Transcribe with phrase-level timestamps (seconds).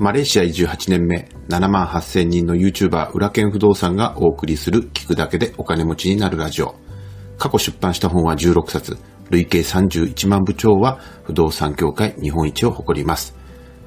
[0.00, 6.76] マレーシア移住8年目、7万8000人の YouTuber 裏剣不動産がお送りする聞くだけでお金持ちになるラジオ。
[7.36, 8.96] 過去出版した本は16冊、
[9.30, 13.34] 累計31万部超は不動産業界日本一を誇ります。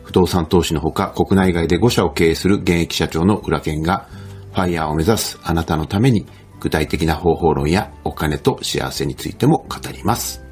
[0.03, 4.09] 不動産投資のほか国内外で5社を経営する現役社長の裏剣が、
[4.51, 6.25] ファイヤーを目指すあなたのために
[6.59, 10.43] 具体的な方法論やお金と幸せについても語ります。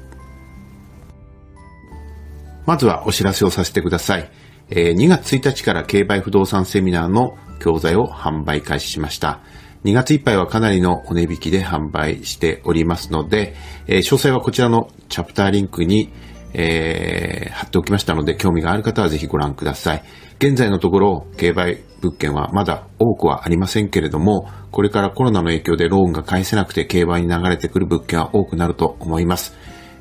[2.64, 4.39] まずはお知らせをさせてください。
[4.70, 9.40] え2月1日から競売不動産セミナーの教材を販売開始しました。
[9.84, 13.54] 2月いっぱいはかなりのお値引きで販売しておりますので、
[13.86, 16.12] え詳細はこちらのチャプターリンクに、
[16.52, 20.02] えー、貼っておきましたので、興味がある方はぜひご覧ください。
[20.38, 29.54] 現在のところ、競売物件はまだ多くはありませんけれども、これからコロナの影響でローンが返せなくて競売に流れてくる物件は多くなると思います。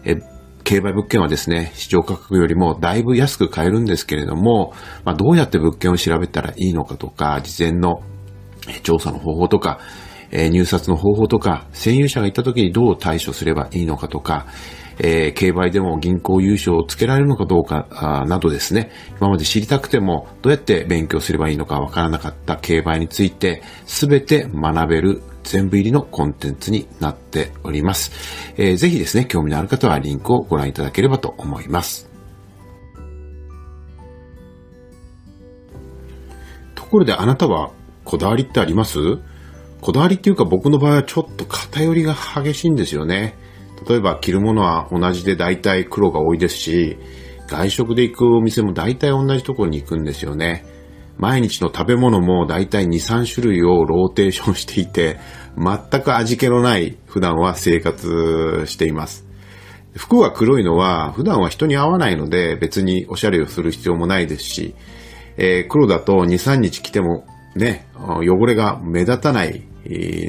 [0.04, 0.16] え
[0.70, 4.72] 競売物件はですね、市場価格よりもだいぶ安く買えるんですけれども、
[5.04, 8.04] まあ、どうやって物件を調べたらいいのかとか、事前の
[8.84, 9.80] 調査の方法とか、
[10.30, 14.46] え入札の方法とか、占有者がいた時にどう対処すればいいのかとか、
[15.00, 28.12] えー、競売でも銀行優勝をつけられるのかどうかなどですね、今まで知りたくてもどうやって勉強すればいいのかわからなかった競売について、すべて学べる全部入りのコンテンツになっております。
[28.56, 32.08] えー、ぜひですね、興味のある方はリンクをご覧いただければと思います。
[36.76, 37.72] ところであなたは
[38.06, 39.00] こだわりってあります？
[39.82, 43.36] こだわりっていうか僕の場合はちょっと偏りが激しいんですよね。
[43.88, 46.98] 例えば着るものは同じで大体黒が多いですし、
[47.48, 50.66] 外食で行くお店も大体同じところに行くんですよね。
[51.20, 55.20] 毎日の食べ物も大体2、3種類をローテーションしていて、
[55.58, 59.28] 全く味気のない普段は生活しています。
[59.96, 64.76] 服が黒いのは普段は人に会わないので別におしゃれをする必要もないですし、
[65.36, 69.64] えー、黒だと2、3日着てもね、汚れが目立たない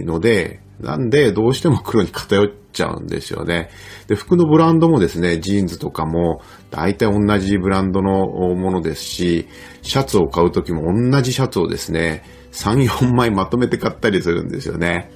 [0.05, 3.71] ので、なんで、どうしても黒に偏っちゃうんですよね。
[4.09, 9.49] で、服のブランドもですね、ジーンズとかも、大体同じブランドのものですし、
[9.83, 15.11] シャツを買うときも同じシャツをですね、3、4枚まとめて買ったりするんですよね。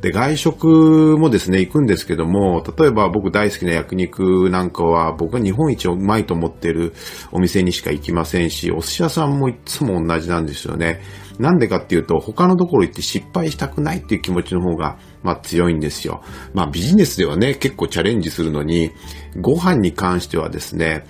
[0.00, 6.92] で、外食もですね、行くんですけども、例えば僕大好きな焼肉なんかは、僕は日本一うまいと思ってる
[7.32, 11.00] お店にしか行きませんし、お寿司屋さんもいつも同じなんですよね。
[11.38, 16.22] なんでかっていうと、他のところ行って失敗したくないっていう気持ちの方が、まあ強いんですよ。
[16.52, 18.92] まあビジネスではね、結構チャレンジするのに、
[19.40, 21.04] ご飯に関してはですね、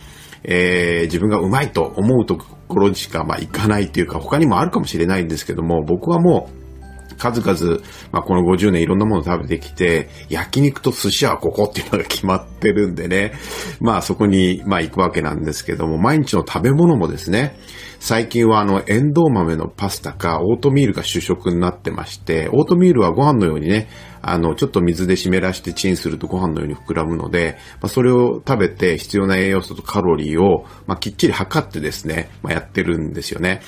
[0.44, 6.63] えー、自分がうまいと思うところにしか、まあ行かないっていうか、他にもあるかもしれないんですけども、僕はもう、
[7.18, 7.82] 数々、
[8.12, 13.32] まあ、この50年いろんなものを食べてきて、焼肉と寿司はここっていうのが決まってるんでね、
[13.80, 17.56] まあそこに、まあ行くわけなんですけども、毎日の食べ物もですね、
[18.00, 23.88] 最近はあの、エンドウ豆のパスタか、オートミールが主食になってまして、オートミールはご飯のようにね、
[24.20, 33.60] あの、ちょっと水で湿らしてチンするとご飯のように膨らむので、まあ、それを食べて必要な栄養素とカロリーを、まあ、きっちり測ってですね、まあ、やってるんですよね。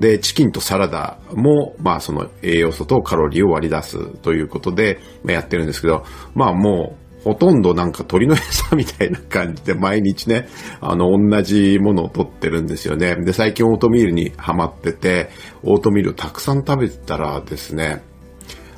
[0.00, 10.46] で、チキンとサラダも、まあ、その栄養素とカロリーを割り出すということで、まあ、やってるんですけど、まあ、もう、ほとんどなんか鳥の餌みたいな感じで毎日ね、
[10.80, 13.16] あの、同じものを取ってるんですよね。
[13.16, 15.30] で、最近オートミールにハマってて、
[15.62, 18.02] オートミールをたくさん食べてたらですね、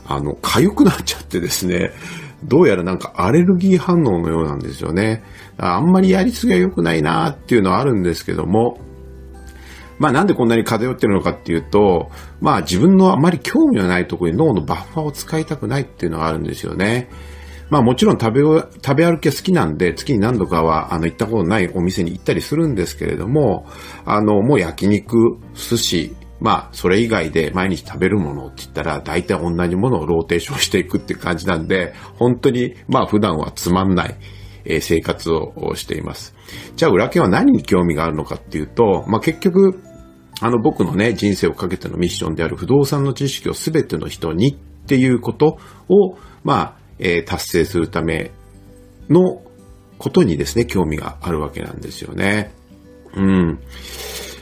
[0.06, 1.90] あの、痒くなっちゃってですね、
[2.44, 5.24] どうやらなんかアレルギー反応のようなんですよね。
[5.58, 8.78] あんまりやりすぎは良くないなっていうのはあるんですけども、
[9.98, 17.08] まあなんでこんなに偏ってるのかっていうと、まあ自分のあまり興味のないところに脳のバッファーを使いたくないっていうのがあるんですよね。
[17.68, 23.66] まあもちろん食べ、食べ歩きは好きなんで、月に何度かは、あの、行ったことないお店に行ったりするんですけれども、
[24.04, 34.14] あの、もう焼肉、寿司、まあ、それ以外で毎日食べるものって言ったら、大体同じものをローテーションしていくっていう感じなんで、本当に、まあ普段はつまんない、
[34.66, 36.34] え生活をしています。
[36.76, 39.80] じゃあ、裏剣は何に興味があるのかっていうと、まあ結局、
[40.40, 44.54] あの僕のね、人生をかけてのミッションである不動産の知識をすべての人にっ
[44.86, 45.58] ていうこと
[45.88, 48.32] を、まあ、えー、達成するため
[49.08, 49.42] の
[49.98, 52.52] ことにですね、興味があるわけなんですよね。
[53.14, 53.58] うん。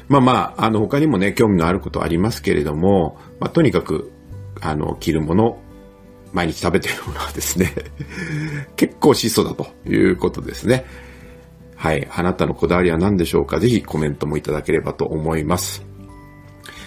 [0.09, 4.13] まあまあ、あの、他にもね、興味のあることありますけれども、まあ、とにかく、
[4.61, 5.59] あの、着るもの、
[6.35, 7.73] 毎日食べてるものはですね
[8.77, 10.85] 結構質素だということですね。
[11.77, 12.09] はい。
[12.11, 13.61] あなたのこだわりは何でしょうか？
[13.61, 15.85] ぜひコメントもいただければと思います。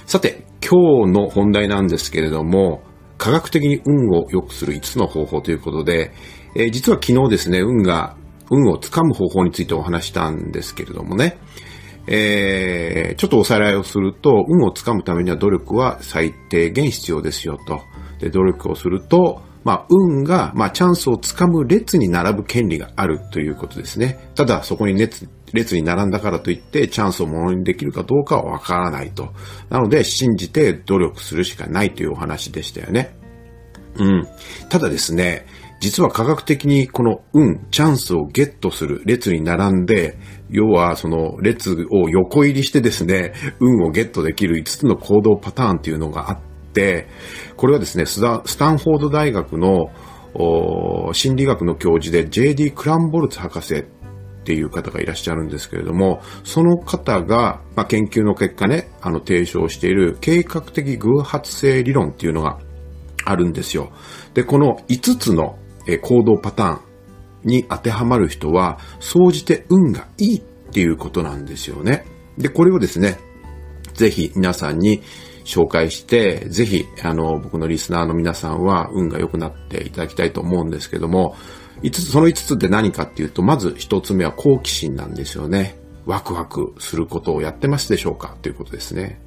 [0.05, 2.81] さて、今日の本題なんですけれども、
[3.17, 6.11] 科学的に運を良くする5つの方法ということで、
[6.55, 8.15] えー、実は昨日ですね、運が、
[8.49, 11.37] 運をつかむ方法についてお話したんですけれどもね、
[12.07, 17.81] えー、ちょっとおさらいをすると、運をつかむためには努力は最低限必要ですよと。
[18.19, 24.17] で、努力をすると、まあ、運が、まあ、チャンスをつかむ列に並ぶ権利があるということですね。
[24.33, 29.33] ただ、そこに列、列に並んだからといって、チャンスをものにできるかどうかはわからないと。
[29.69, 33.17] なので、信じて努力するしかないというお話でしたよね。
[33.97, 34.27] うん。
[34.69, 35.45] ただですね、
[35.79, 40.17] 実は科学的にこの運、チャンスをゲットする列に並んで、
[40.49, 46.39] 要はその列を横入りしてですね、運をゲットできる5つの行動パターンっていうのがあっ
[46.77, 47.07] て、
[47.55, 49.91] これはですね、スタンフォード大学の
[51.13, 52.71] 心理学の教授で J.D.
[52.71, 53.83] クランボルツ博士っ
[54.43, 62.59] ていう方がいらっしゃるんですけれども、その方が、まあ、研究の結果ね、あの提唱している計画的偶発性理論っていうのが
[63.25, 63.91] あるんですよ。
[64.35, 65.57] で、この5つの
[66.01, 66.81] 行動パターン
[67.43, 72.05] に当てはまる人は、総じて運がいいっていうことなんですよね。
[72.37, 73.17] で、これをですね、
[73.95, 75.01] ぜひ皆さんに
[75.47, 81.35] 紹介して、ぜひ、あの、僕のリスナーの皆さんは運が良くなっていただきたいと思うんですけども、
[81.83, 85.79] 5つ、その5つって何かっていうと、まず1つ目は好奇心なんですよね。
[86.05, 88.35] ワクワクすることをやってますでしょうか？
[88.41, 89.21] ということですね。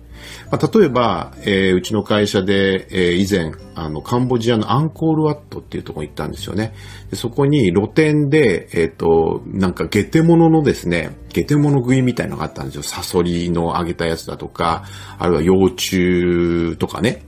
[0.50, 6.74] まあ、例えば、えー、うちの会社で、えー、以前、あの、カンボジアのアンコールワットっていうところに行ったんですよね。
[7.10, 12.82] でそこに露店で、えっ、ー、と、なんかゲテモノのですね、ゲテモノ食いみたいなのがあったんですよ。
[12.82, 14.84] サソリの揚げたやつだとか、
[15.18, 17.22] あるいは幼虫とかね。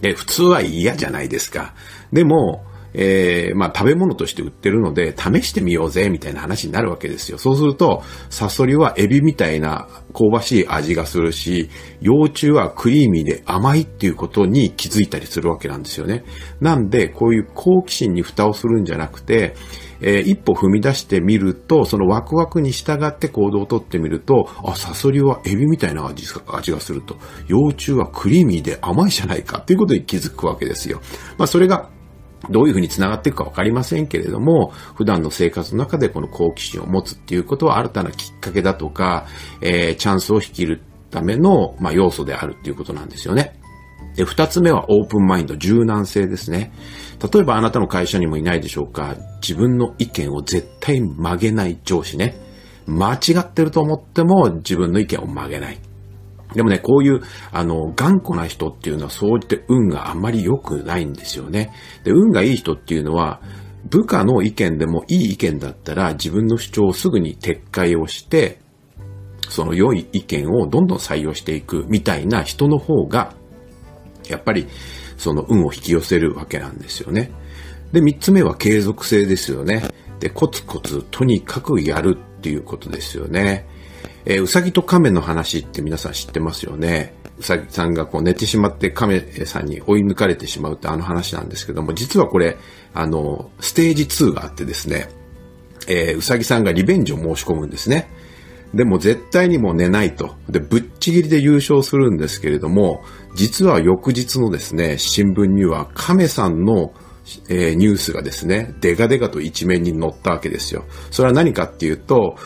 [0.00, 1.74] で、普通は嫌じゃないですか。
[2.12, 2.64] でも、
[2.94, 7.38] えー、まあ食べ物として売ってるので、試してみようぜ、みたいな話になるわけですよ。
[7.38, 11.68] そうすると、サソリはエビみたいな香ばしい味がするし、
[12.00, 16.24] 幼虫はクリーミーで甘いっていうことに気づいたりするわけなんですよね。
[16.60, 19.54] なんで、こういう好奇心に蓋をするんじゃなくて、
[20.00, 27.16] えー、一歩踏み出してみると、そのワクワクに従って行動をとってみると、あ、サソリはエビみたいな味味がすると。
[27.48, 31.00] 幼虫はクリーミーで甘いじゃないかっていうことに気づくわけですよ。
[31.38, 31.90] まあ、それが
[32.50, 39.26] どういうふうに繋がっていくかわかりませんけれども、普段の生活の中でこの好奇心を持つっていうことは新たなきっかけだとか、
[39.60, 43.58] えー、チャンスを引きるための、まあ、要素であるっていうことなんですよね。
[44.16, 46.72] で、二つ目はオープンマインド、柔軟性ですね。
[47.32, 49.16] 例えばあなたの会社にもいないでしょうか。
[49.42, 52.36] 自分の意見を絶対曲げない上司ね。
[52.86, 55.78] 間違ってると思っても自分の意見を曲げない。
[56.54, 57.20] でもね、こういう、
[57.52, 61.72] あの、頑固な人っていうのは、そう言って運があんまり良くないんですよね。
[62.04, 63.40] で、運がいい人っていうのは、
[63.90, 68.58] 部下の意見でもいい意見だったら、自分の主張をすぐに撤回をして、
[69.48, 73.34] その良い意見をどんどん採用していくみたいな人の方が、
[74.28, 74.66] やっぱり、
[75.16, 77.30] その運を引き寄せるわけなんですよね。
[77.92, 79.84] で、三つ目は継続性ですよね。
[80.18, 83.68] で、コツコツとにかくやるっていうことですよね。
[84.26, 87.14] えー、うさぎと亀の話って皆さん知ってますよね？
[87.38, 92.56] うさぎさんがこう寝てしまって亀さんに追い抜かれてしまうってあの話なんですけども、実はこれ、
[92.94, 95.08] あの、ステージ2があってですね、
[95.88, 98.08] えー、うさぎさんがリベンジを申し込むんですね。
[98.72, 100.34] でも絶対にもう寝ないと。
[100.48, 103.04] で、ぶっちぎりで優勝するんですけれども、
[103.34, 106.92] 実は翌日のですね、新聞には亀さんの
[107.48, 110.84] えー、ニュースがですね、デカデカと一面に載ったわけですよ。
[111.10, 112.36] それは何かっていうと、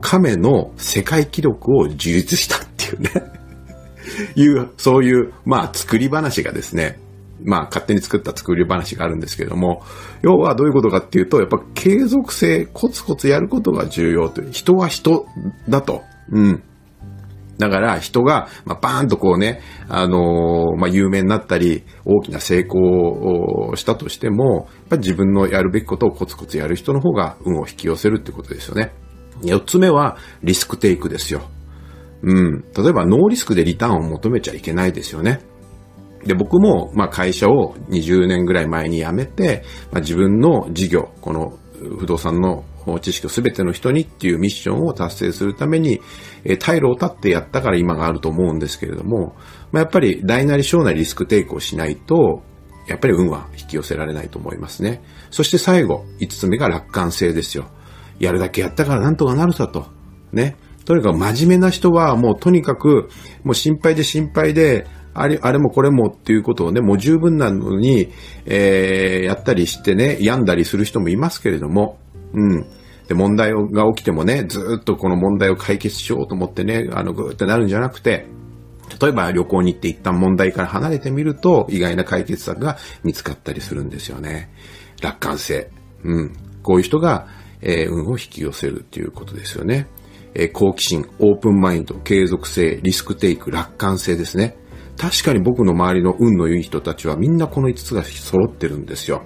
[0.00, 3.10] 亀の世界記録を樹立したっていうね
[4.36, 6.98] いう、そういう、まあ、作り話がですね、
[7.42, 9.82] まあ、勝手に作った作り話があるんですけれども、
[10.22, 15.26] 要はどういうことかっていうと、やっぱ継続性、コツコツやることが重要という、人は人
[15.68, 16.02] だと。
[16.30, 16.62] うん。
[17.58, 28.92] だから人が、まあ、バーンとこうね、あのー、まあ、有名になったり、大きな成功をしたとしても、やっぱり自分のやるべきことをコツコツやる人の方が運を引き寄せるってことですよね。
[29.42, 31.42] 四つ目は、リスクテイクですよ。
[32.22, 32.64] うん。
[32.76, 35.40] 例えば、ノーリスクでリターンを求めちゃいけないですよね。
[36.24, 41.58] で、僕も、まあ、会社を20年ぐらい前に辞めて、まあ、自分の事業、この
[41.98, 42.64] 不動産の
[43.00, 46.00] 知識を全ての人にっていうミッションを達成するために、
[46.44, 49.34] え退路を立ってやったから今があると思うんですけれども、
[49.72, 52.42] まあ、やっぱり大なり小なりリスクテイクをしないと、
[52.86, 55.02] やっぱり運は引き寄せられないと思いますね。
[55.30, 57.66] そして最後、5つ目が楽観性ですよ。
[58.18, 59.86] やるだけやったからなんとかなるさと。
[60.32, 60.56] ね。
[60.84, 63.08] とにかく真面目な人はもうとにかく、
[63.42, 68.12] もう心配で心配で、あれ、あれもこれもっていうことをね、もう十分なのに、
[68.46, 71.98] えー、やったりしてね、病んだりする人もいますけれども、
[72.34, 72.66] うん。
[73.08, 78.26] で、問題が起きてもね、ずっとこの問題を解決しようと思ってね、あの、ぐーってなるんじゃなくて、
[79.00, 84.50] 例えば旅行に行って一旦問題から離れてみると、意外な解決策が見つかったりするんですよね。
[85.02, 85.70] 楽観性。
[86.02, 86.32] うん。
[86.62, 87.26] こういう人が、
[87.60, 89.88] えー、運を引き寄せるっていうことですよね。
[90.34, 94.56] えー、好奇心、オープンマインド、継続性、リスクテイク、楽観性ですね。
[94.96, 99.22] 確かに僕の周りの運の良い人たちはみんなこの5つが揃ってるんですよ。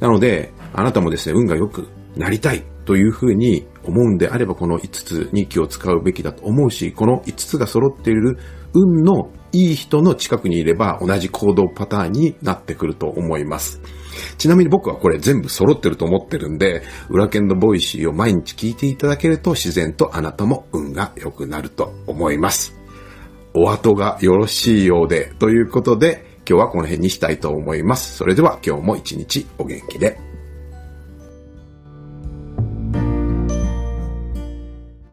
[0.00, 8.38] なので、あなたもですね、運が良くなりたいというふうに思うんであれば、この5つに気を使うべきだと思うし、この5つが揃っている
[8.74, 13.80] 運のいい人の近くにいれば同じ行動パターンになってくると思います。
[14.36, 22.74] ちなみに僕はこれ全部揃ってると思ってるんで、裏剣の Voicy を毎日聞いていただけると自然とあなたも運が良くなると思います。
[23.54, 28.16] お後がよろしいようで、ということで、今日はこの辺にしたいと思います。
[28.16, 30.33] それでは今日も一日お元気で。